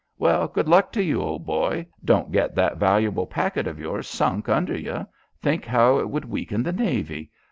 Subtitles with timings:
[0.17, 1.85] "Well, good luck to you, old boy!
[2.03, 5.05] Don't get that valuable packet of yours sunk under you.
[5.43, 7.29] Think how it would weaken the navy.